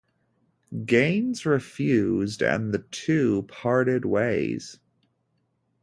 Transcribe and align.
Gaines 0.83 1.45
refused, 1.45 2.41
and 2.41 2.73
the 2.73 2.79
two 2.89 3.43
parted 3.43 4.03
ways. 4.03 4.79